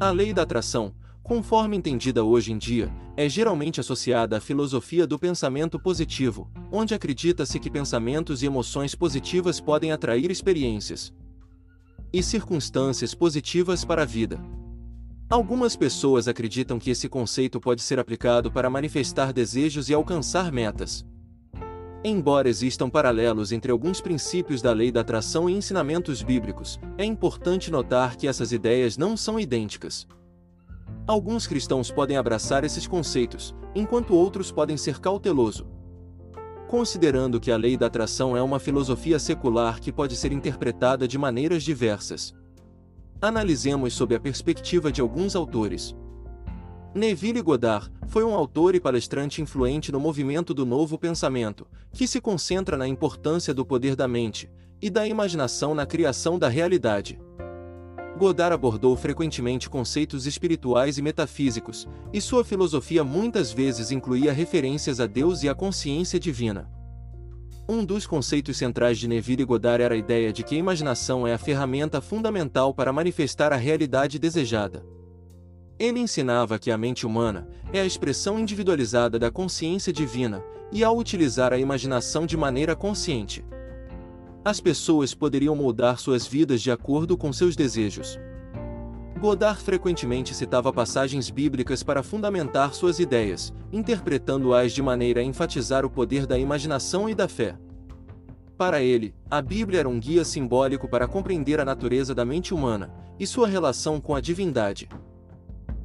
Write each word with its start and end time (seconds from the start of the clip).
A 0.00 0.12
lei 0.12 0.32
da 0.32 0.42
atração, 0.42 0.94
conforme 1.24 1.76
entendida 1.76 2.22
hoje 2.22 2.52
em 2.52 2.56
dia, 2.56 2.88
é 3.16 3.28
geralmente 3.28 3.80
associada 3.80 4.36
à 4.36 4.40
filosofia 4.40 5.08
do 5.08 5.18
pensamento 5.18 5.76
positivo, 5.76 6.48
onde 6.70 6.94
acredita-se 6.94 7.58
que 7.58 7.68
pensamentos 7.68 8.40
e 8.40 8.46
emoções 8.46 8.94
positivas 8.94 9.60
podem 9.60 9.90
atrair 9.90 10.30
experiências 10.30 11.12
e 12.12 12.22
circunstâncias 12.22 13.12
positivas 13.12 13.84
para 13.84 14.02
a 14.02 14.04
vida. 14.04 14.40
Algumas 15.28 15.74
pessoas 15.74 16.28
acreditam 16.28 16.78
que 16.78 16.90
esse 16.90 17.08
conceito 17.08 17.60
pode 17.60 17.82
ser 17.82 17.98
aplicado 17.98 18.52
para 18.52 18.70
manifestar 18.70 19.32
desejos 19.32 19.88
e 19.88 19.94
alcançar 19.94 20.52
metas. 20.52 21.04
Embora 22.04 22.48
existam 22.48 22.88
paralelos 22.88 23.50
entre 23.50 23.72
alguns 23.72 24.00
princípios 24.00 24.62
da 24.62 24.72
lei 24.72 24.92
da 24.92 25.00
atração 25.00 25.50
e 25.50 25.54
ensinamentos 25.54 26.22
bíblicos, 26.22 26.78
é 26.96 27.04
importante 27.04 27.72
notar 27.72 28.16
que 28.16 28.28
essas 28.28 28.52
ideias 28.52 28.96
não 28.96 29.16
são 29.16 29.38
idênticas. 29.38 30.06
Alguns 31.08 31.46
cristãos 31.46 31.90
podem 31.90 32.16
abraçar 32.16 32.62
esses 32.62 32.86
conceitos, 32.86 33.54
enquanto 33.74 34.14
outros 34.14 34.52
podem 34.52 34.76
ser 34.76 35.00
cautelosos. 35.00 35.66
Considerando 36.68 37.40
que 37.40 37.50
a 37.50 37.56
lei 37.56 37.76
da 37.76 37.86
atração 37.86 38.36
é 38.36 38.42
uma 38.42 38.60
filosofia 38.60 39.18
secular 39.18 39.80
que 39.80 39.90
pode 39.90 40.14
ser 40.14 40.32
interpretada 40.32 41.08
de 41.08 41.18
maneiras 41.18 41.64
diversas. 41.64 42.32
Analisemos 43.20 43.94
sob 43.94 44.14
a 44.14 44.20
perspectiva 44.20 44.92
de 44.92 45.00
alguns 45.00 45.34
autores. 45.34 45.96
Neville 46.94 47.42
Goddard 47.42 47.90
foi 48.08 48.24
um 48.24 48.34
autor 48.34 48.74
e 48.74 48.80
palestrante 48.80 49.42
influente 49.42 49.92
no 49.92 50.00
movimento 50.00 50.54
do 50.54 50.64
novo 50.64 50.98
pensamento, 50.98 51.66
que 51.92 52.06
se 52.06 52.20
concentra 52.20 52.76
na 52.76 52.88
importância 52.88 53.52
do 53.52 53.64
poder 53.64 53.94
da 53.94 54.08
mente 54.08 54.50
e 54.80 54.88
da 54.88 55.06
imaginação 55.06 55.74
na 55.74 55.84
criação 55.84 56.38
da 56.38 56.48
realidade. 56.48 57.20
Godard 58.16 58.54
abordou 58.54 58.96
frequentemente 58.96 59.68
conceitos 59.68 60.26
espirituais 60.26 60.98
e 60.98 61.02
metafísicos, 61.02 61.86
e 62.12 62.20
sua 62.20 62.42
filosofia 62.42 63.04
muitas 63.04 63.52
vezes 63.52 63.90
incluía 63.90 64.32
referências 64.32 64.98
a 64.98 65.06
Deus 65.06 65.42
e 65.42 65.48
à 65.48 65.54
consciência 65.54 66.18
divina. 66.18 66.68
Um 67.68 67.84
dos 67.84 68.06
conceitos 68.06 68.56
centrais 68.56 68.98
de 68.98 69.06
Neville 69.06 69.44
Goddard 69.44 69.82
era 69.82 69.94
a 69.94 69.98
ideia 69.98 70.32
de 70.32 70.42
que 70.42 70.54
a 70.54 70.58
imaginação 70.58 71.26
é 71.26 71.34
a 71.34 71.38
ferramenta 71.38 72.00
fundamental 72.00 72.72
para 72.72 72.94
manifestar 72.94 73.52
a 73.52 73.56
realidade 73.56 74.18
desejada. 74.18 74.84
Ele 75.78 76.00
ensinava 76.00 76.58
que 76.58 76.70
a 76.70 76.78
mente 76.78 77.06
humana 77.06 77.48
é 77.72 77.80
a 77.80 77.86
expressão 77.86 78.38
individualizada 78.38 79.18
da 79.18 79.30
consciência 79.30 79.92
divina, 79.92 80.42
e 80.72 80.82
ao 80.82 80.96
utilizar 80.96 81.52
a 81.52 81.58
imaginação 81.58 82.26
de 82.26 82.36
maneira 82.36 82.76
consciente, 82.76 83.44
as 84.44 84.60
pessoas 84.60 85.14
poderiam 85.14 85.54
moldar 85.54 85.98
suas 85.98 86.26
vidas 86.26 86.62
de 86.62 86.70
acordo 86.70 87.16
com 87.16 87.32
seus 87.32 87.54
desejos. 87.54 88.18
Godard 89.20 89.60
frequentemente 89.60 90.34
citava 90.34 90.72
passagens 90.72 91.28
bíblicas 91.28 91.82
para 91.82 92.02
fundamentar 92.02 92.72
suas 92.72 92.98
ideias, 92.98 93.52
interpretando-as 93.72 94.72
de 94.72 94.80
maneira 94.80 95.20
a 95.20 95.24
enfatizar 95.24 95.84
o 95.84 95.90
poder 95.90 96.24
da 96.24 96.38
imaginação 96.38 97.08
e 97.10 97.14
da 97.14 97.28
fé. 97.28 97.58
Para 98.56 98.80
ele, 98.80 99.14
a 99.30 99.42
Bíblia 99.42 99.80
era 99.80 99.88
um 99.88 99.98
guia 99.98 100.24
simbólico 100.24 100.88
para 100.88 101.08
compreender 101.08 101.60
a 101.60 101.64
natureza 101.64 102.14
da 102.14 102.24
mente 102.24 102.54
humana 102.54 102.92
e 103.18 103.26
sua 103.26 103.48
relação 103.48 104.00
com 104.00 104.14
a 104.14 104.20
divindade. 104.20 104.88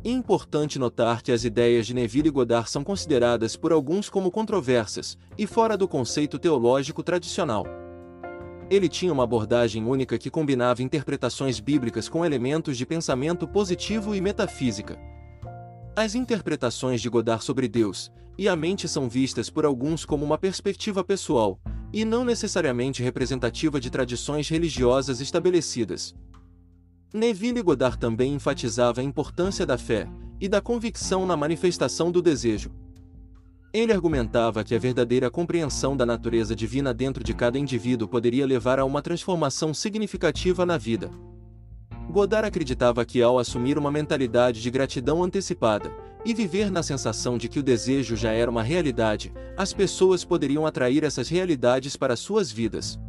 É 0.05 0.09
importante 0.09 0.77
notar 0.77 1.21
que 1.21 1.31
as 1.31 1.45
ideias 1.45 1.87
de 1.87 1.93
Neville 1.93 2.29
Goddard 2.29 2.69
são 2.69 2.83
consideradas 2.83 3.55
por 3.55 3.71
alguns 3.71 4.09
como 4.09 4.29
controversas 4.29 5.17
e 5.37 5.47
fora 5.47 5.77
do 5.77 5.87
conceito 5.87 6.37
teológico 6.37 7.01
tradicional. 7.01 7.65
Ele 8.69 8.89
tinha 8.89 9.13
uma 9.13 9.23
abordagem 9.23 9.85
única 9.85 10.17
que 10.17 10.29
combinava 10.29 10.83
interpretações 10.83 11.61
bíblicas 11.61 12.09
com 12.09 12.25
elementos 12.25 12.77
de 12.77 12.85
pensamento 12.85 13.47
positivo 13.47 14.13
e 14.13 14.19
metafísica. 14.19 14.99
As 15.95 16.15
interpretações 16.15 17.01
de 17.01 17.07
Goddard 17.07 17.41
sobre 17.41 17.69
Deus 17.69 18.11
e 18.37 18.49
a 18.49 18.57
mente 18.57 18.89
são 18.89 19.07
vistas 19.07 19.49
por 19.49 19.63
alguns 19.63 20.03
como 20.03 20.25
uma 20.25 20.37
perspectiva 20.37 21.01
pessoal, 21.01 21.57
e 21.93 22.03
não 22.03 22.25
necessariamente 22.25 23.03
representativa 23.03 23.79
de 23.79 23.89
tradições 23.89 24.49
religiosas 24.49 25.21
estabelecidas. 25.21 26.13
Neville 27.13 27.61
Goddard 27.61 27.99
também 27.99 28.33
enfatizava 28.33 28.99
a 28.99 29.03
importância 29.03 29.67
da 29.67 29.77
fé 29.77 30.09
e 30.41 30.49
da 30.49 30.59
convicção 30.59 31.27
na 31.27 31.37
manifestação 31.37 32.11
do 32.11 32.23
desejo. 32.23 32.71
Ele 33.71 33.93
argumentava 33.93 34.63
que 34.63 34.73
a 34.73 34.79
verdadeira 34.79 35.29
compreensão 35.29 35.95
da 35.95 36.07
natureza 36.07 36.55
divina 36.55 36.91
dentro 36.91 37.23
de 37.23 37.31
cada 37.35 37.59
indivíduo 37.59 38.07
poderia 38.07 38.47
levar 38.47 38.79
a 38.79 38.85
uma 38.85 38.99
transformação 38.99 39.75
significativa 39.75 40.65
na 40.65 40.75
vida. 40.75 41.11
Godard 42.09 42.47
acreditava 42.47 43.05
que 43.05 43.21
ao 43.21 43.37
assumir 43.37 43.77
uma 43.77 43.91
mentalidade 43.91 44.59
de 44.59 44.71
gratidão 44.71 45.23
antecipada 45.23 45.91
e 46.25 46.33
viver 46.33 46.71
na 46.71 46.81
sensação 46.81 47.37
de 47.37 47.47
que 47.47 47.59
o 47.59 47.63
desejo 47.63 48.15
já 48.15 48.31
era 48.31 48.49
uma 48.49 48.63
realidade, 48.63 49.31
as 49.55 49.71
pessoas 49.71 50.25
poderiam 50.25 50.65
atrair 50.65 51.03
essas 51.03 51.29
realidades 51.29 51.95
para 51.95 52.15
suas 52.15 52.51
vidas. 52.51 52.99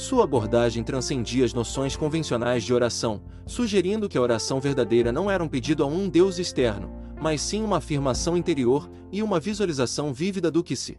Sua 0.00 0.24
abordagem 0.24 0.82
transcendia 0.82 1.44
as 1.44 1.52
noções 1.52 1.94
convencionais 1.94 2.64
de 2.64 2.72
oração, 2.72 3.22
sugerindo 3.44 4.08
que 4.08 4.16
a 4.16 4.20
oração 4.22 4.58
verdadeira 4.58 5.12
não 5.12 5.30
era 5.30 5.44
um 5.44 5.46
pedido 5.46 5.84
a 5.84 5.86
um 5.86 6.08
Deus 6.08 6.38
externo, 6.38 6.90
mas 7.20 7.42
sim 7.42 7.62
uma 7.62 7.76
afirmação 7.76 8.34
interior 8.34 8.90
e 9.12 9.22
uma 9.22 9.38
visualização 9.38 10.10
vívida 10.10 10.50
do 10.50 10.64
que 10.64 10.74
se 10.74 10.96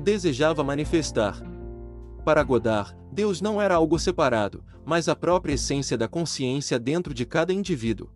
desejava 0.00 0.64
manifestar. 0.64 1.40
Para 2.24 2.42
Godard, 2.42 2.92
Deus 3.12 3.40
não 3.40 3.62
era 3.62 3.76
algo 3.76 3.96
separado, 4.00 4.64
mas 4.84 5.08
a 5.08 5.14
própria 5.14 5.54
essência 5.54 5.96
da 5.96 6.08
consciência 6.08 6.80
dentro 6.80 7.14
de 7.14 7.24
cada 7.24 7.52
indivíduo. 7.52 8.10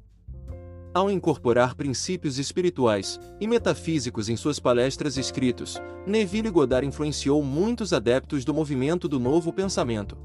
Ao 0.96 1.10
incorporar 1.10 1.74
princípios 1.74 2.38
espirituais 2.38 3.20
e 3.38 3.46
metafísicos 3.46 4.30
em 4.30 4.34
suas 4.34 4.58
palestras 4.58 5.18
e 5.18 5.20
escritos, 5.20 5.76
Neville 6.06 6.48
Goddard 6.48 6.88
influenciou 6.88 7.42
muitos 7.42 7.92
adeptos 7.92 8.46
do 8.46 8.54
movimento 8.54 9.06
do 9.06 9.20
novo 9.20 9.52
pensamento 9.52 10.16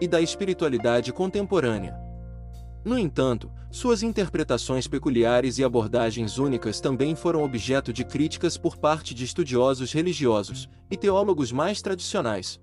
e 0.00 0.08
da 0.08 0.18
espiritualidade 0.18 1.12
contemporânea. 1.12 1.94
No 2.86 2.98
entanto, 2.98 3.52
suas 3.70 4.02
interpretações 4.02 4.88
peculiares 4.88 5.58
e 5.58 5.64
abordagens 5.64 6.38
únicas 6.38 6.80
também 6.80 7.14
foram 7.14 7.44
objeto 7.44 7.92
de 7.92 8.02
críticas 8.02 8.56
por 8.56 8.78
parte 8.78 9.12
de 9.12 9.26
estudiosos 9.26 9.92
religiosos 9.92 10.70
e 10.90 10.96
teólogos 10.96 11.52
mais 11.52 11.82
tradicionais. 11.82 12.58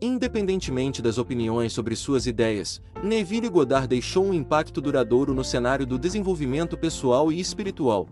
Independentemente 0.00 1.02
das 1.02 1.18
opiniões 1.18 1.72
sobre 1.72 1.96
suas 1.96 2.26
ideias, 2.26 2.80
Neville 3.02 3.48
Goddard 3.48 3.88
deixou 3.88 4.24
um 4.24 4.32
impacto 4.32 4.80
duradouro 4.80 5.34
no 5.34 5.42
cenário 5.42 5.84
do 5.84 5.98
desenvolvimento 5.98 6.76
pessoal 6.76 7.32
e 7.32 7.40
espiritual. 7.40 8.08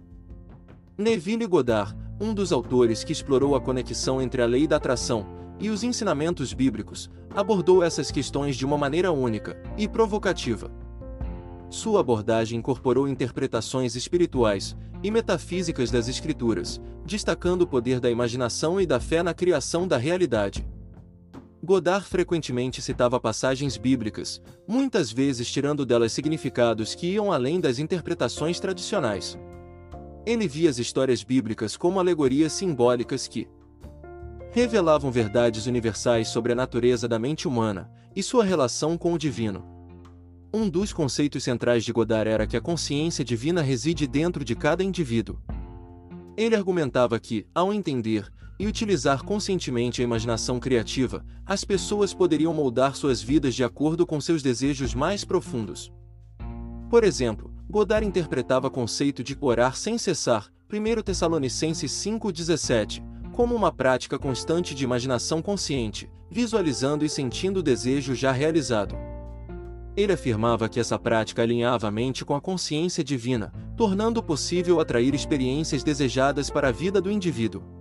Neville 0.98 1.46
Goddard, 1.46 1.96
um 2.20 2.34
dos 2.34 2.50
autores 2.50 3.04
que 3.04 3.12
explorou 3.12 3.54
a 3.54 3.60
conexão 3.60 4.20
entre 4.20 4.42
a 4.42 4.46
lei 4.46 4.66
da 4.66 4.76
atração 4.76 5.26
e 5.60 5.70
os 5.70 5.84
ensinamentos 5.84 6.52
bíblicos, 6.52 7.08
abordou 7.34 7.84
essas 7.84 8.10
questões 8.10 8.56
de 8.56 8.66
uma 8.66 8.76
maneira 8.76 9.12
única 9.12 9.56
e 9.78 9.86
provocativa. 9.86 10.72
Sua 11.70 12.00
abordagem 12.00 12.58
incorporou 12.58 13.06
interpretações 13.06 13.94
espirituais 13.94 14.76
e 15.04 15.10
metafísicas 15.10 15.90
das 15.90 16.08
Escrituras, 16.08 16.80
destacando 17.04 17.62
o 17.62 17.66
poder 17.66 18.00
da 18.00 18.10
imaginação 18.10 18.80
e 18.80 18.86
da 18.86 18.98
fé 18.98 19.22
na 19.22 19.32
criação 19.32 19.86
da 19.86 19.96
realidade. 19.96 20.66
Godard 21.66 22.06
frequentemente 22.06 22.80
citava 22.80 23.18
passagens 23.18 23.76
bíblicas, 23.76 24.40
muitas 24.68 25.10
vezes 25.10 25.50
tirando 25.50 25.84
delas 25.84 26.12
significados 26.12 26.94
que 26.94 27.08
iam 27.08 27.32
além 27.32 27.58
das 27.58 27.80
interpretações 27.80 28.60
tradicionais. 28.60 29.36
Ele 30.24 30.46
via 30.46 30.70
as 30.70 30.78
histórias 30.78 31.24
bíblicas 31.24 31.76
como 31.76 31.98
alegorias 31.98 32.52
simbólicas 32.52 33.26
que 33.26 33.48
revelavam 34.52 35.10
verdades 35.10 35.66
universais 35.66 36.28
sobre 36.28 36.52
a 36.52 36.54
natureza 36.54 37.08
da 37.08 37.18
mente 37.18 37.48
humana 37.48 37.90
e 38.14 38.22
sua 38.22 38.44
relação 38.44 38.96
com 38.96 39.12
o 39.12 39.18
divino. 39.18 39.66
Um 40.54 40.68
dos 40.68 40.92
conceitos 40.92 41.42
centrais 41.42 41.84
de 41.84 41.92
Godard 41.92 42.30
era 42.30 42.46
que 42.46 42.56
a 42.56 42.60
consciência 42.60 43.24
divina 43.24 43.60
reside 43.60 44.06
dentro 44.06 44.44
de 44.44 44.54
cada 44.54 44.84
indivíduo. 44.84 45.36
Ele 46.36 46.54
argumentava 46.54 47.18
que, 47.18 47.44
ao 47.52 47.74
entender 47.74 48.30
e 48.58 48.66
utilizar 48.66 49.22
conscientemente 49.22 50.00
a 50.00 50.04
imaginação 50.04 50.58
criativa, 50.58 51.24
as 51.44 51.64
pessoas 51.64 52.14
poderiam 52.14 52.54
moldar 52.54 52.94
suas 52.96 53.22
vidas 53.22 53.54
de 53.54 53.62
acordo 53.62 54.06
com 54.06 54.20
seus 54.20 54.42
desejos 54.42 54.94
mais 54.94 55.24
profundos. 55.24 55.92
Por 56.88 57.04
exemplo, 57.04 57.52
Godard 57.68 58.06
interpretava 58.06 58.68
o 58.68 58.70
conceito 58.70 59.22
de 59.22 59.36
orar 59.40 59.76
sem 59.76 59.98
cessar, 59.98 60.48
1 60.72 61.02
Tessalonicenses 61.02 61.92
5,17, 61.92 63.02
como 63.32 63.54
uma 63.54 63.72
prática 63.72 64.18
constante 64.18 64.74
de 64.74 64.84
imaginação 64.84 65.42
consciente, 65.42 66.08
visualizando 66.30 67.04
e 67.04 67.08
sentindo 67.08 67.58
o 67.58 67.62
desejo 67.62 68.14
já 68.14 68.32
realizado. 68.32 68.96
Ele 69.96 70.12
afirmava 70.12 70.68
que 70.68 70.78
essa 70.78 70.98
prática 70.98 71.42
alinhava 71.42 71.88
a 71.88 71.90
mente 71.90 72.24
com 72.24 72.34
a 72.34 72.40
consciência 72.40 73.02
divina, 73.02 73.52
tornando 73.76 74.22
possível 74.22 74.78
atrair 74.80 75.14
experiências 75.14 75.82
desejadas 75.82 76.50
para 76.50 76.68
a 76.68 76.72
vida 76.72 77.00
do 77.00 77.10
indivíduo. 77.10 77.75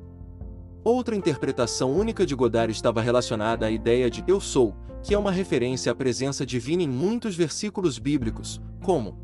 Outra 0.85 1.15
interpretação 1.15 1.91
única 1.91 2.27
de 2.27 2.35
Godard 2.35 2.71
estava 2.71 3.01
relacionada 3.01 3.65
à 3.65 3.71
ideia 3.71 4.07
de 4.07 4.23
eu 4.27 4.39
sou, 4.39 4.75
que 5.01 5.15
é 5.15 5.17
uma 5.17 5.31
referência 5.31 5.91
à 5.91 5.95
presença 5.95 6.45
divina 6.45 6.83
em 6.83 6.87
muitos 6.87 7.35
versículos 7.35 7.97
bíblicos, 7.97 8.61
como 8.83 9.17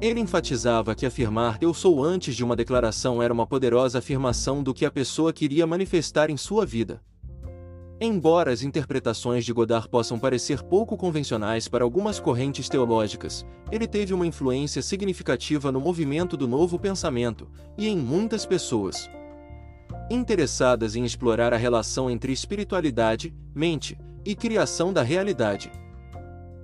ele 0.00 0.18
enfatizava 0.18 0.94
que 0.94 1.04
afirmar 1.04 1.58
eu 1.60 1.74
sou 1.74 2.02
antes 2.02 2.34
de 2.34 2.42
uma 2.42 2.56
declaração 2.56 3.22
era 3.22 3.34
uma 3.34 3.46
poderosa 3.46 3.98
afirmação 3.98 4.62
do 4.62 4.72
que 4.72 4.86
a 4.86 4.90
pessoa 4.90 5.30
queria 5.30 5.66
manifestar 5.66 6.30
em 6.30 6.38
sua 6.38 6.64
vida. 6.64 7.02
Embora 8.00 8.50
as 8.50 8.62
interpretações 8.62 9.44
de 9.44 9.52
Godard 9.52 9.90
possam 9.90 10.18
parecer 10.18 10.62
pouco 10.62 10.96
convencionais 10.96 11.68
para 11.68 11.84
algumas 11.84 12.18
correntes 12.18 12.70
teológicas, 12.70 13.44
ele 13.70 13.86
teve 13.86 14.14
uma 14.14 14.26
influência 14.26 14.80
significativa 14.80 15.70
no 15.70 15.82
movimento 15.82 16.34
do 16.34 16.48
novo 16.48 16.78
pensamento 16.78 17.46
e 17.76 17.86
em 17.88 17.98
muitas 17.98 18.46
pessoas 18.46 19.06
interessadas 20.12 20.94
em 20.94 21.04
explorar 21.04 21.54
a 21.54 21.56
relação 21.56 22.10
entre 22.10 22.32
espiritualidade, 22.32 23.34
mente 23.54 23.98
e 24.24 24.34
criação 24.34 24.92
da 24.92 25.02
realidade. 25.02 25.72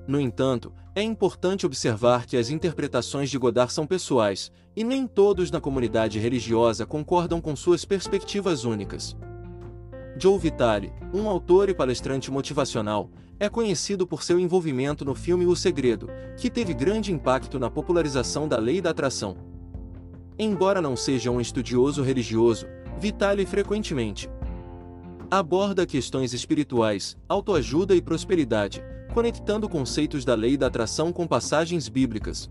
No 0.07 0.21
entanto, 0.21 0.73
é 0.95 1.03
importante 1.03 1.65
observar 1.65 2.27
que 2.27 2.37
as 2.37 2.51
interpretações 2.51 3.31
de 3.31 3.39
Godard 3.39 3.73
são 3.73 3.87
pessoais, 3.87 4.53
e 4.77 4.85
nem 4.85 5.07
todos 5.07 5.51
na 5.51 5.61
comunidade 5.61 6.19
religiosa 6.19 6.87
concordam 6.87 7.41
com 7.41 7.57
suas 7.57 7.85
perspectivas 7.85 8.65
únicas. 8.65 9.17
Joe 10.21 10.39
Vitale, 10.39 10.93
um 11.13 11.29
autor 11.29 11.69
e 11.69 11.75
palestrante 11.75 12.31
motivacional, 12.31 13.11
é 13.41 13.49
conhecido 13.49 14.07
por 14.07 14.23
seu 14.23 14.39
envolvimento 14.39 15.05
no 15.05 15.15
filme 15.15 15.47
O 15.47 15.55
Segredo, 15.55 16.09
que 16.37 16.51
teve 16.51 16.75
grande 16.75 17.13
impacto 17.13 17.59
na 17.59 17.71
popularização 17.71 18.49
da 18.49 18.59
lei 18.59 18.81
da 18.81 18.91
atração. 18.91 19.37
Embora 20.41 20.81
não 20.81 20.97
seja 20.97 21.31
um 21.31 21.41
estudioso 21.41 22.03
religioso, 22.03 22.67
Vitale 22.99 23.47
frequentemente 23.47 24.29
aborda 25.31 25.87
questões 25.87 26.33
espirituais, 26.33 27.17
autoajuda 27.29 27.95
e 27.95 28.01
prosperidade, 28.01 28.83
conectando 29.13 29.69
conceitos 29.69 30.25
da 30.25 30.35
lei 30.35 30.57
da 30.57 30.67
atração 30.69 31.13
com 31.13 31.27
passagens 31.27 31.87
bíblicas. 31.87 32.51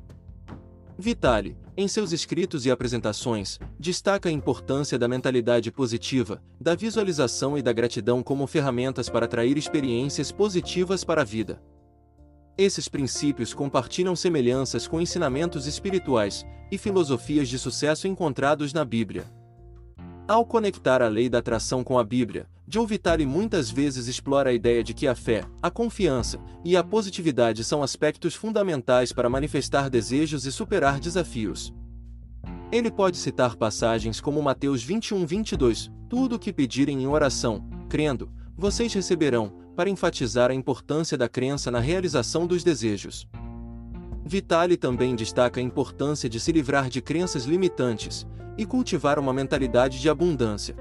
Vitale, 0.97 1.57
em 1.75 1.87
seus 1.87 2.11
escritos 2.11 2.65
e 2.65 2.71
apresentações, 2.71 3.59
destaca 3.79 4.29
a 4.29 4.31
importância 4.31 4.97
da 4.97 5.07
mentalidade 5.07 5.71
positiva, 5.71 6.41
da 6.61 6.75
visualização 6.75 7.57
e 7.57 7.61
da 7.63 7.73
gratidão 7.73 8.21
como 8.21 8.47
ferramentas 8.47 9.09
para 9.09 9.25
atrair 9.25 9.57
experiências 9.57 10.31
positivas 10.31 11.03
para 11.03 11.21
a 11.21 11.25
vida. 11.25 11.61
Esses 12.57 12.87
princípios 12.87 13.53
compartilham 13.55 14.15
semelhanças 14.15 14.87
com 14.87 15.01
ensinamentos 15.01 15.65
espirituais 15.65 16.45
e 16.71 16.77
filosofias 16.77 17.49
de 17.49 17.57
sucesso 17.57 18.07
encontrados 18.07 18.71
na 18.71 18.85
Bíblia. 18.85 19.36
Ao 20.27 20.45
conectar 20.45 21.01
a 21.01 21.07
lei 21.07 21.29
da 21.29 21.37
atração 21.37 21.85
com 21.85 21.97
a 21.97 22.03
Bíblia, 22.03 22.47
Joe 22.67 22.85
Vitale 22.85 23.25
muitas 23.25 23.71
vezes 23.71 24.09
explora 24.09 24.49
a 24.49 24.53
ideia 24.53 24.83
de 24.83 24.93
que 24.93 25.07
a 25.07 25.15
fé, 25.15 25.45
a 25.63 25.71
confiança 25.71 26.37
e 26.65 26.75
a 26.75 26.83
positividade 26.83 27.63
são 27.63 27.81
aspectos 27.81 28.35
fundamentais 28.35 29.13
para 29.13 29.29
manifestar 29.29 29.89
desejos 29.89 30.45
e 30.45 30.51
superar 30.51 30.99
desafios. 30.99 31.73
Ele 32.73 32.91
pode 32.91 33.15
citar 33.15 33.55
passagens 33.55 34.19
como 34.19 34.41
Mateus 34.41 34.83
21, 34.83 35.25
22, 35.25 35.89
tudo 36.09 36.35
o 36.35 36.39
que 36.39 36.51
pedirem 36.51 37.01
em 37.01 37.07
oração, 37.07 37.65
crendo, 37.87 38.29
vocês 38.57 38.93
receberão, 38.93 39.53
para 39.77 39.89
enfatizar 39.89 40.51
a 40.51 40.53
importância 40.53 41.17
da 41.17 41.29
crença 41.29 41.71
na 41.71 41.79
realização 41.79 42.45
dos 42.45 42.65
desejos. 42.65 43.25
Vitale 44.27 44.75
também 44.75 45.15
destaca 45.15 45.59
a 45.61 45.63
importância 45.63 46.29
de 46.29 46.39
se 46.39 46.51
livrar 46.51 46.89
de 46.89 47.01
crenças 47.01 47.45
limitantes 47.45 48.27
e 48.57 48.65
cultivar 48.65 49.17
uma 49.17 49.31
mentalidade 49.31 50.01
de 50.01 50.09
abundância. 50.09 50.75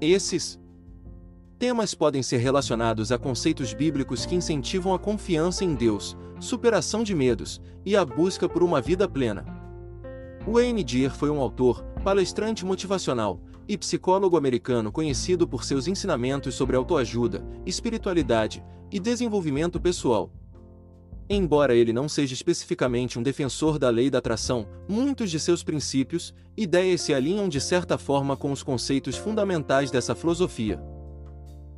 Esses 0.00 0.58
temas 1.58 1.94
podem 1.94 2.22
ser 2.22 2.38
relacionados 2.38 3.12
a 3.12 3.18
conceitos 3.18 3.74
bíblicos 3.74 4.24
que 4.24 4.34
incentivam 4.34 4.94
a 4.94 4.98
confiança 4.98 5.64
em 5.64 5.74
Deus, 5.74 6.16
superação 6.40 7.02
de 7.02 7.14
medos 7.14 7.60
e 7.84 7.94
a 7.94 8.04
busca 8.04 8.48
por 8.48 8.62
uma 8.62 8.80
vida 8.80 9.06
plena. 9.06 9.44
Wayne 10.46 10.82
Dyer 10.82 11.10
foi 11.10 11.30
um 11.30 11.40
autor, 11.40 11.82
palestrante 12.02 12.64
motivacional 12.64 13.40
e 13.68 13.76
psicólogo 13.76 14.36
americano 14.36 14.90
conhecido 14.90 15.46
por 15.46 15.64
seus 15.64 15.86
ensinamentos 15.86 16.54
sobre 16.54 16.76
autoajuda, 16.76 17.44
espiritualidade 17.64 18.64
e 18.90 18.98
desenvolvimento 18.98 19.80
pessoal. 19.80 20.30
Embora 21.28 21.74
ele 21.74 21.92
não 21.92 22.08
seja 22.08 22.34
especificamente 22.34 23.18
um 23.18 23.22
defensor 23.22 23.78
da 23.78 23.88
lei 23.88 24.10
da 24.10 24.18
atração, 24.18 24.66
muitos 24.86 25.30
de 25.30 25.40
seus 25.40 25.62
princípios, 25.62 26.34
ideias 26.54 27.00
se 27.00 27.14
alinham 27.14 27.48
de 27.48 27.60
certa 27.60 27.96
forma 27.96 28.36
com 28.36 28.52
os 28.52 28.62
conceitos 28.62 29.16
fundamentais 29.16 29.90
dessa 29.90 30.14
filosofia. 30.14 30.82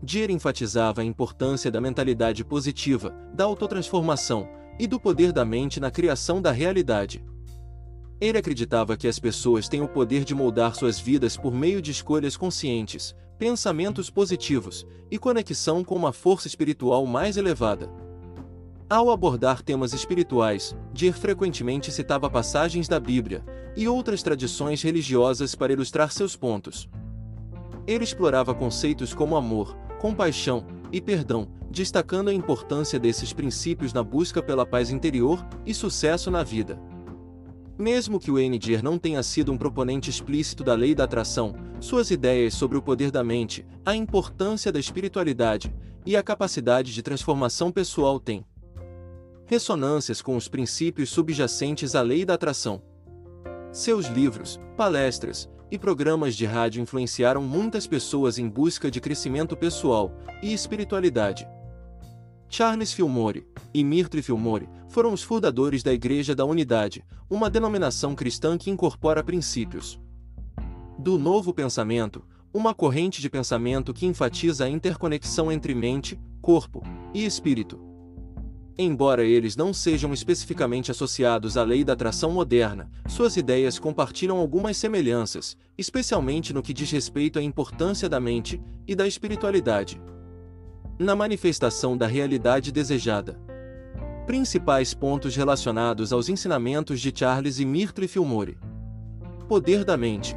Dier 0.02 0.30
enfatizava 0.30 1.00
a 1.00 1.04
importância 1.04 1.70
da 1.70 1.80
mentalidade 1.80 2.44
positiva, 2.44 3.14
da 3.32 3.44
autotransformação 3.44 4.48
e 4.78 4.86
do 4.86 5.00
poder 5.00 5.32
da 5.32 5.44
mente 5.44 5.78
na 5.78 5.90
criação 5.90 6.42
da 6.42 6.50
realidade. 6.50 7.24
Ele 8.20 8.38
acreditava 8.38 8.96
que 8.96 9.06
as 9.06 9.18
pessoas 9.18 9.68
têm 9.68 9.80
o 9.80 9.88
poder 9.88 10.24
de 10.24 10.34
moldar 10.34 10.74
suas 10.74 10.98
vidas 10.98 11.36
por 11.36 11.54
meio 11.54 11.80
de 11.80 11.92
escolhas 11.92 12.36
conscientes, 12.36 13.14
pensamentos 13.38 14.10
positivos 14.10 14.86
e 15.10 15.18
conexão 15.18 15.84
com 15.84 15.94
uma 15.94 16.12
força 16.12 16.48
espiritual 16.48 17.06
mais 17.06 17.36
elevada. 17.36 17.88
Ao 18.88 19.10
abordar 19.10 19.62
temas 19.62 19.92
espirituais, 19.92 20.76
Dier 20.92 21.12
frequentemente 21.12 21.90
citava 21.90 22.30
passagens 22.30 22.86
da 22.86 23.00
Bíblia 23.00 23.44
e 23.76 23.88
outras 23.88 24.22
tradições 24.22 24.80
religiosas 24.80 25.56
para 25.56 25.72
ilustrar 25.72 26.12
seus 26.12 26.36
pontos. 26.36 26.88
Ele 27.84 28.04
explorava 28.04 28.54
conceitos 28.54 29.12
como 29.12 29.34
amor, 29.34 29.76
compaixão 30.00 30.64
e 30.92 31.00
perdão, 31.00 31.48
destacando 31.68 32.28
a 32.28 32.32
importância 32.32 32.96
desses 32.96 33.32
princípios 33.32 33.92
na 33.92 34.04
busca 34.04 34.40
pela 34.40 34.64
paz 34.64 34.88
interior 34.88 35.44
e 35.66 35.74
sucesso 35.74 36.30
na 36.30 36.44
vida. 36.44 36.80
Mesmo 37.76 38.20
que 38.20 38.30
o 38.30 38.58
Dier 38.58 38.84
não 38.84 38.98
tenha 38.98 39.22
sido 39.24 39.50
um 39.50 39.58
proponente 39.58 40.10
explícito 40.10 40.62
da 40.62 40.74
lei 40.74 40.94
da 40.94 41.04
atração, 41.04 41.56
suas 41.80 42.12
ideias 42.12 42.54
sobre 42.54 42.78
o 42.78 42.82
poder 42.82 43.10
da 43.10 43.24
mente, 43.24 43.66
a 43.84 43.96
importância 43.96 44.70
da 44.70 44.78
espiritualidade 44.78 45.74
e 46.06 46.16
a 46.16 46.22
capacidade 46.22 46.94
de 46.94 47.02
transformação 47.02 47.72
pessoal 47.72 48.20
têm 48.20 48.44
ressonâncias 49.46 50.20
com 50.20 50.36
os 50.36 50.48
princípios 50.48 51.10
subjacentes 51.10 51.94
à 51.94 52.02
lei 52.02 52.24
da 52.24 52.34
atração. 52.34 52.82
Seus 53.72 54.06
livros, 54.06 54.60
palestras 54.76 55.48
e 55.70 55.78
programas 55.78 56.34
de 56.34 56.44
rádio 56.44 56.82
influenciaram 56.82 57.42
muitas 57.42 57.86
pessoas 57.86 58.38
em 58.38 58.48
busca 58.48 58.90
de 58.90 59.00
crescimento 59.00 59.56
pessoal 59.56 60.12
e 60.42 60.52
espiritualidade. 60.52 61.46
Charles 62.48 62.92
Fillmore 62.92 63.46
e 63.74 63.82
Mirtri 63.82 64.22
Fillmore 64.22 64.68
foram 64.88 65.12
os 65.12 65.22
fundadores 65.22 65.82
da 65.82 65.92
Igreja 65.92 66.34
da 66.34 66.44
Unidade, 66.44 67.04
uma 67.28 67.50
denominação 67.50 68.14
cristã 68.14 68.56
que 68.56 68.70
incorpora 68.70 69.22
princípios 69.22 70.00
do 70.98 71.18
novo 71.18 71.52
pensamento, 71.52 72.24
uma 72.52 72.74
corrente 72.74 73.20
de 73.20 73.28
pensamento 73.28 73.92
que 73.92 74.06
enfatiza 74.06 74.64
a 74.64 74.68
interconexão 74.68 75.52
entre 75.52 75.74
mente, 75.74 76.18
corpo 76.40 76.82
e 77.12 77.24
espírito. 77.24 77.85
Embora 78.78 79.24
eles 79.24 79.56
não 79.56 79.72
sejam 79.72 80.12
especificamente 80.12 80.90
associados 80.90 81.56
à 81.56 81.62
lei 81.62 81.82
da 81.82 81.94
atração 81.94 82.30
moderna, 82.30 82.90
suas 83.08 83.36
ideias 83.36 83.78
compartilham 83.78 84.36
algumas 84.36 84.76
semelhanças, 84.76 85.56
especialmente 85.78 86.52
no 86.52 86.62
que 86.62 86.74
diz 86.74 86.90
respeito 86.90 87.38
à 87.38 87.42
importância 87.42 88.08
da 88.08 88.20
mente 88.20 88.60
e 88.86 88.94
da 88.94 89.06
espiritualidade 89.06 89.98
na 90.98 91.14
manifestação 91.14 91.96
da 91.96 92.06
realidade 92.06 92.72
desejada. 92.72 93.38
Principais 94.26 94.94
pontos 94.94 95.36
relacionados 95.36 96.12
aos 96.12 96.28
ensinamentos 96.28 97.00
de 97.00 97.12
Charles 97.14 97.58
e 97.58 97.64
Mirtri 97.64 98.08
Fillmore. 98.08 98.58
Poder 99.46 99.84
da 99.84 99.96
mente. 99.96 100.34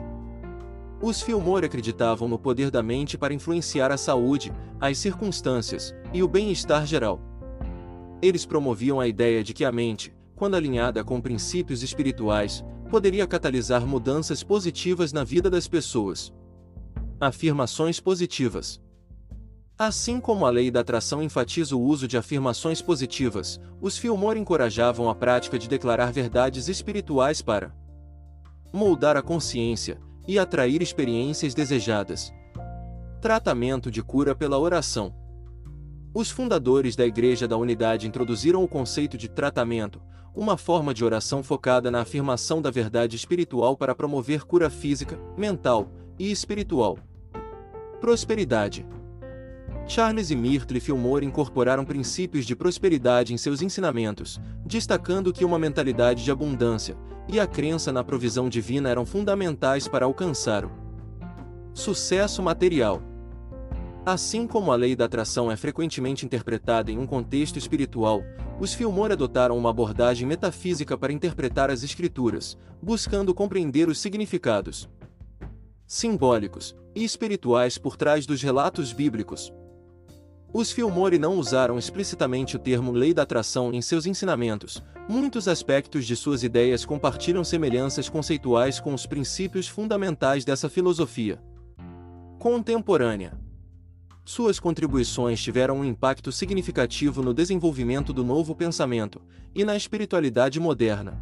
Os 1.02 1.22
Fillmore 1.22 1.66
acreditavam 1.66 2.28
no 2.28 2.38
poder 2.38 2.70
da 2.70 2.84
mente 2.84 3.18
para 3.18 3.34
influenciar 3.34 3.90
a 3.90 3.98
saúde, 3.98 4.52
as 4.82 4.98
circunstâncias 4.98 5.96
e 6.14 6.22
o 6.22 6.28
bem-estar 6.28 6.86
geral. 6.86 7.29
Eles 8.22 8.46
promoviam 8.46 9.00
a 9.00 9.08
ideia 9.08 9.44
de 9.44 9.54
que 9.54 9.64
a 9.64 9.72
mente, 9.72 10.14
quando 10.36 10.56
alinhada 10.56 11.04
com 11.04 11.22
princípios 11.22 11.84
espirituais, 11.84 12.64
poderia 12.90 13.28
catalisar 13.28 13.86
mudanças 13.86 14.44
positivas 14.44 15.14
na 15.14 15.24
vida 15.24 15.50
das 15.50 15.68
pessoas. 15.68 16.34
Afirmações 17.20 18.00
positivas. 18.00 18.82
Assim 19.78 20.20
como 20.20 20.46
a 20.46 20.50
lei 20.50 20.70
da 20.70 20.82
atração 20.82 21.24
enfatiza 21.24 21.76
o 21.76 21.82
uso 21.82 22.06
de 22.06 22.18
afirmações 22.18 22.82
positivas, 22.82 23.62
os 23.80 23.98
Fillmore 23.98 24.38
encorajavam 24.38 25.10
a 25.10 25.16
prática 25.16 25.58
de 25.58 25.70
declarar 25.70 26.12
verdades 26.12 26.68
espirituais 26.68 27.42
para 27.42 27.74
moldar 28.74 29.16
a 29.16 29.22
consciência 29.22 29.98
e 30.28 30.38
atrair 30.38 30.82
experiências 30.82 31.54
desejadas. 31.54 32.34
Tratamento 33.22 33.90
de 33.90 34.04
cura 34.04 34.36
pela 34.36 34.60
oração. 34.60 35.14
Os 36.14 36.32
fundadores 36.32 36.96
da 36.96 37.06
Igreja 37.06 37.48
da 37.48 37.56
Unidade 37.56 38.08
introduziram 38.08 38.64
o 38.64 38.68
conceito 38.68 39.16
de 39.16 39.30
tratamento, 39.30 40.02
uma 40.36 40.58
forma 40.58 40.92
de 40.92 41.06
oração 41.06 41.44
focada 41.44 41.92
na 41.92 42.02
afirmação 42.02 42.62
da 42.62 42.72
verdade 42.72 43.16
espiritual 43.16 43.78
para 43.78 43.94
promover 43.94 44.44
cura 44.44 44.72
física, 44.72 45.20
mental 45.38 45.92
e 46.18 46.32
espiritual. 46.32 46.98
Prosperidade. 48.02 48.88
Charles 49.86 50.32
e 50.32 50.36
Myrtle 50.36 50.80
Fillmore 50.80 51.26
incorporaram 51.26 51.86
princípios 51.86 52.46
de 52.46 52.56
prosperidade 52.56 53.34
em 53.34 53.38
seus 53.38 53.62
ensinamentos, 53.62 54.42
destacando 54.66 55.32
que 55.32 55.46
uma 55.46 55.60
mentalidade 55.60 56.24
de 56.24 56.32
abundância 56.32 56.98
e 57.28 57.40
a 57.40 57.46
crença 57.46 57.92
na 57.92 58.04
provisão 58.04 58.50
divina 58.50 58.90
eram 58.90 59.06
fundamentais 59.06 59.88
para 59.88 60.06
alcançar 60.06 60.66
o 60.66 60.72
sucesso 61.74 62.42
material. 62.42 63.09
Assim 64.12 64.48
como 64.48 64.72
a 64.72 64.76
lei 64.76 64.96
da 64.96 65.06
atração 65.06 65.52
é 65.52 65.56
frequentemente 65.56 66.26
interpretada 66.26 66.92
em 66.92 66.98
um 66.98 67.06
contexto 67.06 67.60
espiritual, 67.60 68.24
os 68.60 68.74
Fillmore 68.74 69.14
adotaram 69.14 69.56
uma 69.56 69.70
abordagem 69.70 70.28
metafísica 70.28 70.98
para 70.98 71.14
interpretar 71.14 71.70
as 71.70 71.84
escrituras, 71.84 72.58
buscando 72.82 73.36
compreender 73.36 73.88
os 73.88 74.00
significados 74.00 74.90
simbólicos 75.86 76.76
e 76.96 77.04
espirituais 77.04 77.78
por 77.78 77.96
trás 77.96 78.26
dos 78.26 78.42
relatos 78.42 78.92
bíblicos. 78.92 79.54
Os 80.52 80.72
Fillmore 80.72 81.20
não 81.20 81.36
usaram 81.36 81.78
explicitamente 81.78 82.56
o 82.56 82.60
termo 82.60 82.92
lei 82.92 83.14
da 83.14 83.22
atração 83.22 83.72
em 83.72 83.80
seus 83.80 84.08
ensinamentos. 84.08 84.82
Muitos 85.08 85.48
aspectos 85.48 86.08
de 86.08 86.16
suas 86.16 86.42
ideias 86.42 86.84
compartilham 86.84 87.44
semelhanças 87.44 88.10
conceituais 88.10 88.80
com 88.80 88.92
os 88.92 89.06
princípios 89.06 89.68
fundamentais 89.68 90.44
dessa 90.44 90.68
filosofia 90.68 91.40
contemporânea. 92.40 93.49
Suas 94.32 94.60
contribuições 94.60 95.42
tiveram 95.42 95.80
um 95.80 95.84
impacto 95.84 96.32
significativo 96.32 97.24
no 97.24 97.34
desenvolvimento 97.34 98.14
do 98.14 98.24
novo 98.24 98.54
pensamento 98.54 99.20
e 99.56 99.66
na 99.66 99.76
espiritualidade 99.76 100.60
moderna. 100.60 101.20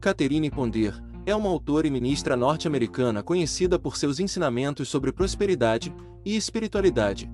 Catherine 0.00 0.48
Ponder 0.48 0.94
é 1.26 1.34
uma 1.34 1.48
autora 1.48 1.88
e 1.88 1.90
ministra 1.90 2.36
norte-americana 2.36 3.20
conhecida 3.20 3.80
por 3.80 3.96
seus 3.96 4.20
ensinamentos 4.20 4.88
sobre 4.88 5.10
prosperidade 5.10 5.92
e 6.24 6.36
espiritualidade. 6.36 7.28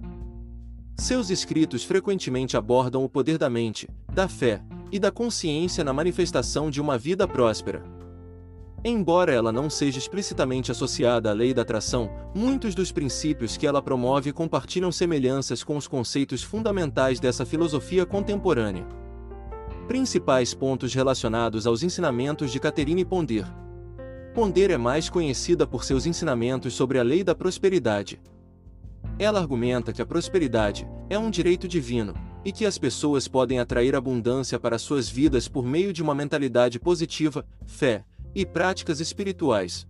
Seus 0.96 1.28
escritos 1.28 1.84
frequentemente 1.84 2.56
abordam 2.56 3.04
o 3.04 3.08
poder 3.08 3.36
da 3.36 3.50
mente, 3.50 3.86
da 4.10 4.28
fé 4.28 4.62
e 4.90 4.98
da 4.98 5.10
consciência 5.10 5.84
na 5.84 5.92
manifestação 5.92 6.70
de 6.70 6.80
uma 6.80 6.96
vida 6.96 7.28
próspera. 7.28 7.99
Embora 8.82 9.32
ela 9.32 9.52
não 9.52 9.68
seja 9.68 9.98
explicitamente 9.98 10.70
associada 10.70 11.30
à 11.30 11.32
lei 11.34 11.52
da 11.52 11.62
atração, 11.62 12.10
muitos 12.34 12.74
dos 12.74 12.90
princípios 12.90 13.56
que 13.56 13.66
ela 13.66 13.82
promove 13.82 14.32
compartilham 14.32 14.90
semelhanças 14.90 15.62
com 15.62 15.76
os 15.76 15.86
conceitos 15.86 16.42
fundamentais 16.42 17.20
dessa 17.20 17.44
filosofia 17.44 18.06
contemporânea. 18.06 18.86
Principais 19.86 20.54
pontos 20.54 20.94
relacionados 20.94 21.66
aos 21.66 21.82
ensinamentos 21.82 22.50
de 22.50 22.58
Catherine 22.58 23.04
Ponder. 23.04 23.44
Ponder 24.32 24.70
é 24.70 24.78
mais 24.78 25.10
conhecida 25.10 25.66
por 25.66 25.84
seus 25.84 26.06
ensinamentos 26.06 26.72
sobre 26.72 26.98
a 26.98 27.02
lei 27.02 27.22
da 27.22 27.34
prosperidade, 27.34 28.18
ela 29.18 29.38
argumenta 29.38 29.92
que 29.92 30.00
a 30.00 30.06
prosperidade 30.06 30.88
é 31.10 31.18
um 31.18 31.30
direito 31.30 31.68
divino 31.68 32.14
e 32.42 32.50
que 32.50 32.64
as 32.64 32.78
pessoas 32.78 33.28
podem 33.28 33.58
atrair 33.58 33.94
abundância 33.94 34.58
para 34.58 34.78
suas 34.78 35.10
vidas 35.10 35.46
por 35.46 35.62
meio 35.66 35.92
de 35.92 36.02
uma 36.02 36.14
mentalidade 36.14 36.80
positiva, 36.80 37.44
fé 37.66 38.02
e 38.34 38.44
práticas 38.46 39.00
espirituais. 39.00 39.86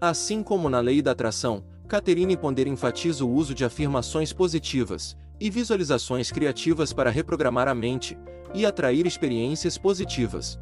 Assim 0.00 0.42
como 0.42 0.68
na 0.68 0.80
lei 0.80 1.00
da 1.00 1.12
atração, 1.12 1.64
Catherine 1.88 2.36
Ponder 2.36 2.66
enfatiza 2.66 3.24
o 3.24 3.30
uso 3.32 3.54
de 3.54 3.64
afirmações 3.64 4.32
positivas 4.32 5.16
e 5.40 5.48
visualizações 5.50 6.30
criativas 6.32 6.92
para 6.92 7.10
reprogramar 7.10 7.68
a 7.68 7.74
mente 7.74 8.18
e 8.54 8.66
atrair 8.66 9.06
experiências 9.06 9.78
positivas. 9.78 10.58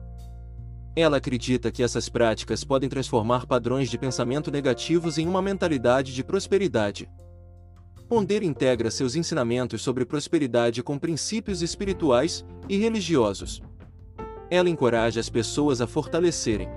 Ela 0.97 1.17
acredita 1.17 1.73
que 1.73 1.83
essas 1.83 2.09
práticas 2.09 2.63
podem 2.63 2.89
transformar 2.89 3.47
padrões 3.47 3.91
de 3.91 3.99
pensamento 3.99 4.51
negativos 4.51 5.19
em 5.19 5.27
uma 5.27 5.43
mentalidade 5.43 6.15
de 6.15 6.23
prosperidade. 6.23 7.09
Ponder 8.09 8.43
integra 8.43 8.91
seus 8.91 9.17
ensinamentos 9.17 9.83
sobre 9.83 10.05
prosperidade 10.05 10.83
com 10.83 10.99
princípios 10.99 11.63
espirituais 11.63 12.45
e 12.69 12.77
religiosos. 12.77 13.63
Ela 14.55 14.71
encoraja 14.71 15.19
as 15.19 15.29
pessoas 15.29 15.81
a 15.81 15.87
fortalecerem 15.89 16.69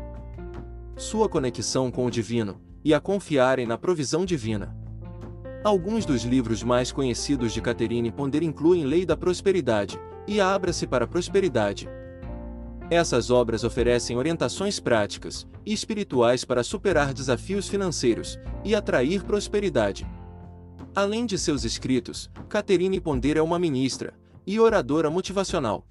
sua 0.96 1.30
conexão 1.30 1.92
com 1.92 2.08
o 2.08 2.10
divino 2.10 2.60
e 2.84 2.92
a 2.92 3.00
confiarem 3.00 3.68
na 3.68 3.78
provisão 3.78 4.26
divina. 4.26 4.76
Alguns 5.64 6.04
dos 6.04 6.24
livros 6.24 6.64
mais 6.64 6.92
conhecidos 6.92 7.54
de 7.54 7.62
Catherine 7.62 8.12
Ponder 8.12 8.42
incluem 8.42 8.84
Lei 8.84 9.06
da 9.06 9.16
Prosperidade 9.16 10.00
e 10.28 10.42
Abra-se 10.42 10.88
para 10.88 11.06
a 11.06 11.08
Prosperidade. 11.08 11.88
Essas 12.90 13.30
obras 13.30 13.64
oferecem 13.64 14.18
orientações 14.18 14.80
práticas 14.80 15.46
e 15.64 15.72
espirituais 15.72 16.44
para 16.44 16.64
superar 16.64 17.14
desafios 17.14 17.70
financeiros 17.70 18.40
e 18.66 18.74
atrair 18.74 19.24
prosperidade. 19.24 20.04
Além 20.96 21.28
de 21.28 21.38
seus 21.38 21.64
escritos, 21.64 22.28
Catherine 22.50 23.00
Ponder 23.00 23.38
é 23.38 23.42
uma 23.44 23.60
ministra 23.60 24.16
e 24.48 24.60
oradora 24.60 25.12
motivacional. 25.12 25.86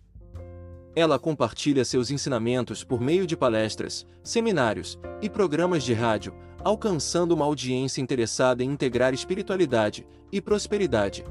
Ela 0.97 1.19
compartilha 1.19 1.85
seus 1.85 2.11
ensinamentos 2.11 2.83
por 2.83 3.03
meio 3.03 3.27
de 3.27 3.37
palestras, 3.37 4.07
seminários 4.25 4.99
e 5.21 5.29
programas 5.29 5.85
de 5.85 5.93
rádio, 5.93 6.35
alcançando 6.65 7.33
uma 7.33 7.45
audiência 7.45 8.01
interessada 8.01 8.65
em 8.65 8.71
integrar 8.71 9.13
espiritualidade 9.13 10.07
e 10.33 10.41
prosperidade. 10.41 11.23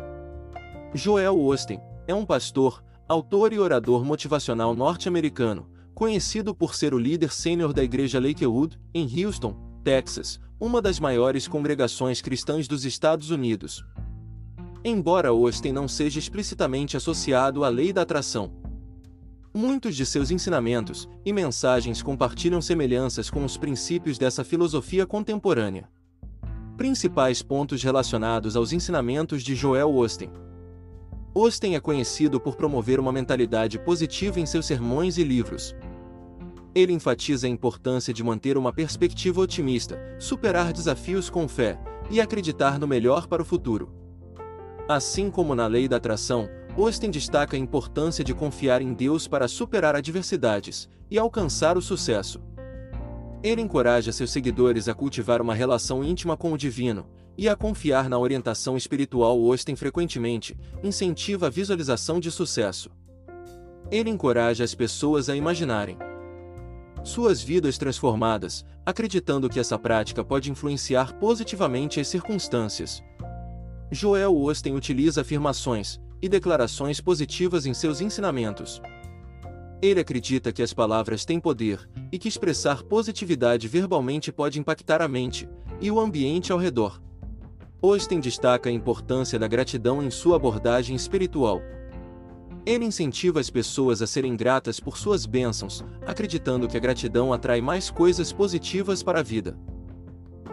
Joel 0.93 1.41
Osteen 1.43 1.81
é 2.07 2.13
um 2.13 2.24
pastor, 2.24 2.84
autor 3.07 3.51
e 3.53 3.57
orador 3.57 4.05
motivacional 4.05 4.75
norte-americano, 4.75 5.67
conhecido 5.95 6.53
por 6.53 6.75
ser 6.75 6.93
o 6.93 7.00
líder 7.00 7.31
sênior 7.31 7.74
da 7.74 7.84
igreja 7.84 8.19
Lakewood, 8.19 8.79
em 8.93 9.25
Houston, 9.25 9.57
Texas, 9.84 10.39
uma 10.60 10.79
das 10.79 11.00
maiores 11.00 11.48
congregações 11.48 12.22
cristãs 12.22 12.67
dos 12.67 12.86
Estados 12.86 13.31
Unidos. 13.31 13.84
Embora 14.84 15.29
Austin 15.29 15.72
não 15.72 15.88
seja 15.88 16.19
explicitamente 16.19 16.95
associado 16.95 17.63
à 17.63 17.69
lei 17.69 17.91
da 17.91 18.03
atração, 18.03 18.63
muitos 19.56 19.96
de 19.96 20.06
seus 20.06 20.30
ensinamentos 20.30 21.08
e 21.26 21.32
mensagens 21.32 22.04
compartilham 22.04 22.62
semelhanças 22.62 23.30
com 23.30 23.46
os 23.46 23.58
princípios 23.58 24.18
dessa 24.18 24.44
filosofia 24.44 25.06
contemporânea. 25.06 25.90
Principais 26.78 27.42
pontos 27.42 27.82
relacionados 27.82 28.56
aos 28.56 28.74
ensinamentos 28.74 29.42
de 29.42 29.56
Joel 29.56 29.90
Austin. 29.98 30.30
Austin 31.34 31.74
é 31.74 31.80
conhecido 31.80 32.40
por 32.40 32.56
promover 32.56 33.00
uma 33.00 33.12
mentalidade 33.12 33.80
positiva 33.80 34.40
em 34.40 34.46
seus 34.46 34.66
sermões 34.66 35.18
e 35.18 35.24
livros, 35.24 35.74
ele 36.76 36.92
enfatiza 36.92 37.48
a 37.48 37.50
importância 37.50 38.14
de 38.14 38.22
manter 38.22 38.58
uma 38.58 38.74
perspectiva 38.74 39.40
otimista, 39.40 39.98
superar 40.20 40.74
desafios 40.74 41.30
com 41.30 41.48
fé 41.48 41.80
e 42.12 42.20
acreditar 42.20 42.78
no 42.78 42.86
melhor 42.86 43.28
para 43.28 43.42
o 43.42 43.46
futuro. 43.46 43.90
Assim 44.88 45.32
como 45.32 45.56
na 45.56 45.68
lei 45.68 45.88
da 45.88 45.96
atração, 45.96 46.50
Austin 46.77 47.10
destaca 47.10 47.55
a 47.55 47.60
importância 47.60 48.24
de 48.24 48.34
confiar 48.34 48.82
em 48.82 48.94
Deus 48.94 49.27
para 49.27 49.48
superar 49.48 49.96
adversidades 49.96 50.89
e 51.10 51.17
alcançar 51.17 51.77
o 51.77 51.82
sucesso. 51.82 52.41
Ele 53.41 53.62
encoraja 53.62 54.12
seus 54.12 54.32
seguidores 54.32 54.89
a 54.89 54.94
cultivar 54.94 55.41
uma 55.41 55.53
relação 55.53 56.03
íntima 56.03 56.36
com 56.36 56.51
o 56.51 56.58
divino 56.58 57.05
e 57.38 57.48
a 57.48 57.55
confiar 57.55 58.10
na 58.10 58.17
orientação 58.17 58.75
espiritual. 58.75 59.38
Austin 59.39 59.75
frequentemente 59.75 60.58
incentiva 60.84 61.48
a 61.48 61.50
visualização 61.50 62.20
de 62.20 62.29
sucesso. 62.29 62.89
Ele 63.89 64.10
encoraja 64.10 64.63
as 64.63 64.75
pessoas 64.75 65.29
a 65.29 65.36
imaginarem 65.36 65.98
suas 67.03 67.41
vidas 67.41 67.77
transformadas, 67.77 68.65
acreditando 68.84 69.48
que 69.48 69.60
essa 69.60 69.77
prática 69.77 70.24
pode 70.24 70.50
influenciar 70.50 71.13
positivamente 71.20 72.00
as 72.00 72.08
circunstâncias. 72.08 73.03
Joel 73.91 74.36
Osteen 74.36 74.75
utiliza 74.75 75.22
afirmações 75.22 76.01
e 76.22 76.29
declarações 76.29 77.01
positivas 77.01 77.65
em 77.65 77.74
seus 77.74 78.01
ensinamentos. 78.01 78.81
Ele 79.81 80.00
acredita 80.00 80.51
que 80.51 80.63
as 80.63 80.74
palavras 80.74 81.25
têm 81.25 81.39
poder 81.39 81.88
e 82.12 82.17
que 82.17 82.27
expressar 82.27 82.84
positividade 82.84 83.67
verbalmente 83.67 84.31
pode 84.31 84.60
impactar 84.60 85.01
a 85.01 85.07
mente 85.07 85.48
e 85.81 85.91
o 85.91 86.00
ambiente 86.00 86.51
ao 86.51 86.57
redor. 86.57 87.01
Osteen 87.81 88.19
destaca 88.19 88.69
a 88.69 88.72
importância 88.72 89.38
da 89.38 89.48
gratidão 89.48 90.01
em 90.01 90.10
sua 90.10 90.38
abordagem 90.38 90.95
espiritual. 90.95 91.62
Ele 92.65 92.86
incentiva 92.86 93.39
as 93.39 93.50
pessoas 93.50 94.01
a 94.01 94.07
serem 94.07 94.36
gratas 94.36 94.79
por 94.79 94.98
suas 94.98 95.27
bênçãos, 95.27 95.86
acreditando 96.07 96.67
que 96.67 96.77
a 96.77 96.79
gratidão 96.79 97.31
atrai 97.31 97.62
mais 97.62 97.91
coisas 97.91 98.34
positivas 98.34 99.03
para 99.03 99.19
a 99.19 99.24
vida. 99.24 99.55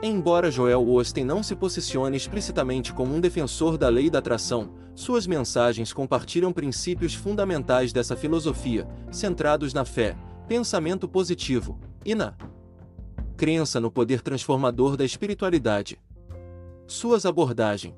Embora 0.02 0.50
Joel 0.50 0.87
Osteen 0.90 1.25
não 1.25 1.42
se 1.42 1.54
posicione 1.54 2.16
explicitamente 2.16 2.92
como 2.92 3.14
um 3.14 3.21
defensor 3.21 3.78
da 3.78 3.88
lei 3.88 4.11
da 4.11 4.19
atração, 4.19 4.75
suas 4.95 5.27
mensagens 5.27 5.93
compartilham 5.93 6.53
princípios 6.53 7.15
fundamentais 7.15 7.93
dessa 7.93 8.17
filosofia, 8.17 8.87
centrados 9.11 9.73
na 9.73 9.85
fé, 9.85 10.17
pensamento 10.47 11.09
positivo 11.09 11.79
e 12.05 12.15
na 12.15 12.35
crença 13.37 13.81
no 13.81 13.91
poder 13.91 14.21
transformador 14.21 14.97
da 14.97 15.05
espiritualidade. 15.05 15.99
Suas 16.87 17.25
abordagens 17.25 17.95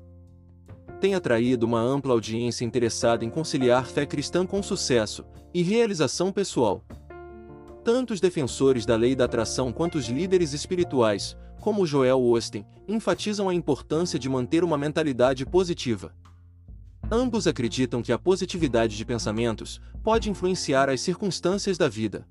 tem 0.99 1.13
atraído 1.13 1.65
uma 1.65 1.79
ampla 1.79 2.13
audiência 2.13 2.63
interessada 2.63 3.25
em 3.25 3.29
conciliar 3.29 3.85
fé 3.85 4.05
cristã 4.05 4.45
com 4.45 4.63
sucesso 4.63 5.25
e 5.53 5.61
realização 5.61 6.31
pessoal. 6.31 6.83
Tanto 7.83 8.13
os 8.13 8.19
defensores 8.19 8.85
da 8.85 8.95
lei 8.95 9.15
da 9.15 9.25
atração 9.25 9.71
quanto 9.71 9.97
os 9.97 10.07
líderes 10.07 10.53
espirituais, 10.53 11.37
como 11.61 11.85
Joel 11.85 12.23
Osteen, 12.23 12.65
enfatizam 12.87 13.49
a 13.49 13.53
importância 13.53 14.17
de 14.17 14.29
manter 14.29 14.63
uma 14.63 14.77
mentalidade 14.77 15.45
positiva. 15.45 16.11
Ambos 17.11 17.45
acreditam 17.45 18.01
que 18.01 18.11
a 18.11 18.17
positividade 18.17 18.97
de 18.97 19.05
pensamentos 19.05 19.79
pode 20.03 20.29
influenciar 20.29 20.89
as 20.89 21.01
circunstâncias 21.01 21.77
da 21.77 21.87
vida. 21.87 22.27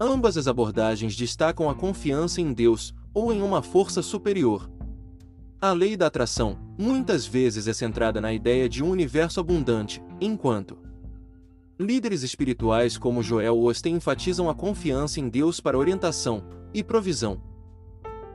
Ambas 0.00 0.36
as 0.36 0.46
abordagens 0.46 1.14
destacam 1.14 1.68
a 1.68 1.74
confiança 1.74 2.40
em 2.40 2.52
Deus 2.52 2.94
ou 3.12 3.32
em 3.32 3.42
uma 3.42 3.62
força 3.62 4.00
superior. 4.00 4.70
A 5.60 5.72
lei 5.72 5.96
da 5.96 6.06
atração 6.06 6.58
muitas 6.78 7.26
vezes 7.26 7.68
é 7.68 7.72
centrada 7.72 8.20
na 8.20 8.32
ideia 8.32 8.68
de 8.68 8.82
um 8.82 8.90
universo 8.90 9.38
abundante, 9.38 10.02
enquanto 10.20 10.78
líderes 11.78 12.22
espirituais 12.22 12.96
como 12.96 13.22
Joel 13.22 13.58
Osteen 13.58 13.96
enfatizam 13.96 14.48
a 14.48 14.54
confiança 14.54 15.20
em 15.20 15.28
Deus 15.28 15.60
para 15.60 15.78
orientação 15.78 16.44
e 16.72 16.82
provisão. 16.82 17.40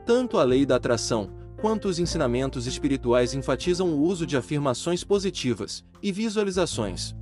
Tanto 0.06 0.38
a 0.38 0.44
lei 0.44 0.64
da 0.64 0.76
atração 0.76 1.30
quanto 1.60 1.88
os 1.88 1.98
ensinamentos 1.98 2.66
espirituais 2.66 3.34
enfatizam 3.34 3.88
o 3.88 4.00
uso 4.00 4.24
de 4.24 4.36
afirmações 4.36 5.02
positivas 5.02 5.84
e 6.02 6.12
visualizações. 6.12 7.14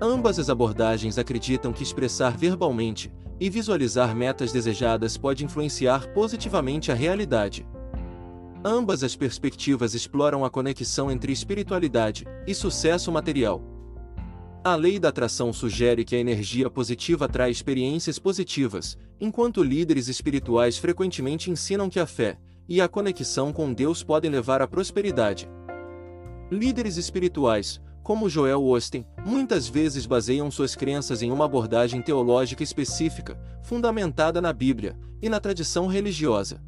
Ambas 0.00 0.38
as 0.38 0.48
abordagens 0.48 1.18
acreditam 1.18 1.72
que 1.72 1.82
expressar 1.82 2.36
verbalmente 2.36 3.12
e 3.38 3.50
visualizar 3.50 4.14
metas 4.16 4.50
desejadas 4.50 5.16
pode 5.16 5.44
influenciar 5.44 6.08
positivamente 6.12 6.90
a 6.90 6.94
realidade. 6.94 7.66
Ambas 8.64 9.04
as 9.04 9.14
perspectivas 9.14 9.92
exploram 9.94 10.44
a 10.44 10.50
conexão 10.50 11.10
entre 11.10 11.30
espiritualidade 11.32 12.24
e 12.46 12.54
sucesso 12.54 13.12
material. 13.12 13.62
A 14.64 14.74
lei 14.74 14.98
da 14.98 15.10
atração 15.10 15.52
sugere 15.52 16.04
que 16.04 16.16
a 16.16 16.18
energia 16.18 16.70
positiva 16.70 17.26
atrai 17.26 17.50
experiências 17.50 18.18
positivas, 18.18 18.96
enquanto 19.20 19.62
líderes 19.62 20.08
espirituais 20.08 20.78
frequentemente 20.78 21.50
ensinam 21.50 21.90
que 21.90 22.00
a 22.00 22.06
fé 22.06 22.38
e 22.68 22.80
a 22.80 22.88
conexão 22.88 23.52
com 23.52 23.72
Deus 23.72 24.02
podem 24.02 24.30
levar 24.30 24.62
à 24.62 24.66
prosperidade. 24.66 25.48
Líderes 26.50 26.96
espirituais, 26.96 27.80
como 28.02 28.28
Joel 28.28 28.62
Osteen, 28.62 29.06
muitas 29.24 29.66
vezes 29.66 30.04
baseiam 30.04 30.50
suas 30.50 30.76
crenças 30.76 31.22
em 31.22 31.32
uma 31.32 31.46
abordagem 31.46 32.02
teológica 32.02 32.62
específica, 32.62 33.38
fundamentada 33.62 34.40
na 34.40 34.52
Bíblia 34.52 34.96
e 35.22 35.28
na 35.28 35.40
tradição 35.40 35.86
religiosa. 35.86 36.62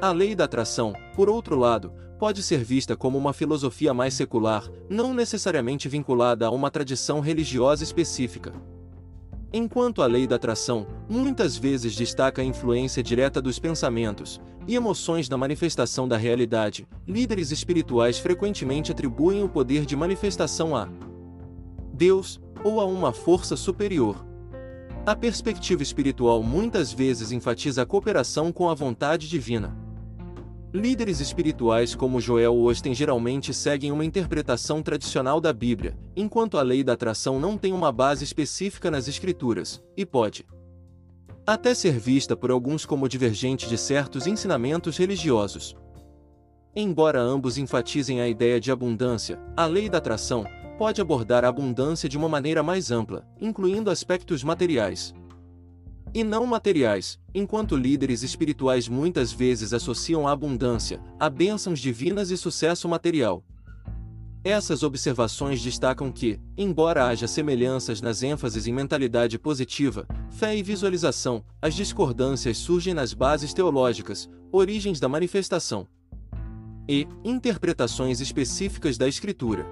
A 0.00 0.12
lei 0.12 0.34
da 0.34 0.44
atração, 0.44 0.92
por 1.14 1.28
outro 1.28 1.56
lado, 1.56 1.92
pode 2.18 2.42
ser 2.42 2.62
vista 2.62 2.96
como 2.96 3.18
uma 3.18 3.32
filosofia 3.32 3.92
mais 3.92 4.14
secular, 4.14 4.64
não 4.88 5.12
necessariamente 5.12 5.88
vinculada 5.88 6.46
a 6.46 6.50
uma 6.50 6.70
tradição 6.70 7.20
religiosa 7.20 7.82
específica. 7.82 8.52
Enquanto 9.52 10.02
a 10.02 10.06
lei 10.06 10.26
da 10.26 10.36
atração 10.36 10.86
muitas 11.08 11.56
vezes 11.56 11.94
destaca 11.94 12.42
a 12.42 12.44
influência 12.44 13.02
direta 13.02 13.40
dos 13.40 13.58
pensamentos 13.58 14.40
e 14.66 14.74
emoções 14.74 15.28
na 15.28 15.36
manifestação 15.36 16.08
da 16.08 16.16
realidade, 16.16 16.86
líderes 17.06 17.50
espirituais 17.50 18.18
frequentemente 18.18 18.90
atribuem 18.90 19.42
o 19.42 19.48
poder 19.48 19.86
de 19.86 19.94
manifestação 19.94 20.74
a 20.74 20.88
Deus 21.92 22.40
ou 22.64 22.80
a 22.80 22.84
uma 22.84 23.12
força 23.12 23.56
superior. 23.56 24.24
A 25.06 25.14
perspectiva 25.14 25.82
espiritual 25.82 26.42
muitas 26.42 26.92
vezes 26.92 27.30
enfatiza 27.30 27.82
a 27.82 27.86
cooperação 27.86 28.50
com 28.50 28.68
a 28.68 28.74
vontade 28.74 29.28
divina. 29.28 29.76
Líderes 30.74 31.20
espirituais 31.20 31.94
como 31.94 32.20
Joel 32.20 32.54
Osteen 32.58 32.92
geralmente 32.92 33.54
seguem 33.54 33.92
uma 33.92 34.04
interpretação 34.04 34.82
tradicional 34.82 35.40
da 35.40 35.52
Bíblia, 35.52 35.96
enquanto 36.16 36.58
a 36.58 36.62
lei 36.62 36.82
da 36.82 36.94
atração 36.94 37.38
não 37.38 37.56
tem 37.56 37.72
uma 37.72 37.92
base 37.92 38.24
específica 38.24 38.90
nas 38.90 39.06
Escrituras, 39.06 39.82
e 39.96 40.04
pode 40.04 40.44
até 41.46 41.72
ser 41.74 41.98
vista 41.98 42.36
por 42.36 42.50
alguns 42.50 42.84
como 42.84 43.08
divergente 43.08 43.68
de 43.68 43.78
certos 43.78 44.26
ensinamentos 44.26 44.96
religiosos. 44.96 45.76
Embora 46.74 47.20
ambos 47.20 47.56
enfatizem 47.56 48.20
a 48.20 48.28
ideia 48.28 48.60
de 48.60 48.72
abundância, 48.72 49.40
a 49.56 49.64
lei 49.64 49.88
da 49.88 49.98
atração 49.98 50.44
pode 50.76 51.00
abordar 51.00 51.44
a 51.44 51.48
abundância 51.48 52.08
de 52.08 52.18
uma 52.18 52.28
maneira 52.28 52.62
mais 52.62 52.90
ampla, 52.90 53.26
incluindo 53.40 53.90
aspectos 53.90 54.42
materiais, 54.42 55.14
e 56.16 56.24
não 56.24 56.46
materiais, 56.46 57.18
enquanto 57.34 57.76
líderes 57.76 58.22
espirituais 58.22 58.88
muitas 58.88 59.32
vezes 59.32 59.74
associam 59.74 60.26
a 60.26 60.32
abundância 60.32 60.98
a 61.20 61.28
bênçãos 61.28 61.78
divinas 61.78 62.30
e 62.30 62.38
sucesso 62.38 62.88
material. 62.88 63.44
Essas 64.48 64.84
observações 64.84 65.60
destacam 65.60 66.12
que, 66.12 66.38
embora 66.56 67.08
haja 67.08 67.26
semelhanças 67.26 68.00
nas 68.00 68.22
ênfases 68.22 68.68
em 68.68 68.72
mentalidade 68.72 69.40
positiva, 69.40 70.06
fé 70.30 70.56
e 70.56 70.62
visualização, 70.62 71.44
as 71.60 71.74
discordâncias 71.74 72.56
surgem 72.56 72.94
nas 72.94 73.12
bases 73.12 73.52
teológicas, 73.52 74.30
origens 74.52 75.00
da 75.00 75.08
manifestação 75.08 75.88
e 76.88 77.08
interpretações 77.24 78.20
específicas 78.20 78.96
da 78.96 79.08
Escritura. 79.08 79.66